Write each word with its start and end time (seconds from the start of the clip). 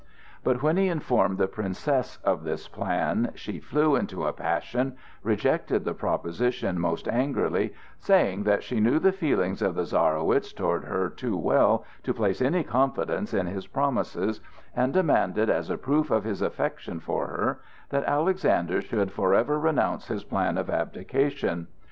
But 0.43 0.63
when 0.63 0.77
he 0.77 0.87
informed 0.87 1.37
the 1.37 1.47
Princess 1.47 2.17
of 2.23 2.43
this 2.43 2.67
plan, 2.67 3.33
she 3.35 3.59
flew 3.59 3.95
into 3.95 4.25
a 4.25 4.33
passion, 4.33 4.95
rejected 5.21 5.85
the 5.85 5.93
proposition 5.93 6.79
most 6.79 7.07
angrily, 7.07 7.75
saying 7.99 8.41
that 8.45 8.63
she 8.63 8.79
knew 8.79 8.97
the 8.97 9.11
feelings 9.11 9.61
of 9.61 9.75
the 9.75 9.85
Czarowitz 9.85 10.53
toward 10.53 10.85
her 10.85 11.07
too 11.07 11.37
well 11.37 11.85
to 12.01 12.15
place 12.15 12.41
any 12.41 12.63
confidence 12.63 13.31
in 13.31 13.45
his 13.45 13.67
promises, 13.67 14.41
and 14.75 14.91
demanded, 14.91 15.51
as 15.51 15.69
a 15.69 15.77
proof 15.77 16.09
of 16.09 16.23
his 16.23 16.41
affection 16.41 16.99
for 16.99 17.27
her, 17.27 17.59
that 17.89 18.03
Alexander 18.05 18.81
should 18.81 19.11
forever 19.11 19.59
renounce 19.59 20.07
his 20.07 20.23
plan 20.23 20.57
of 20.57 20.67
abdication. 20.67 21.67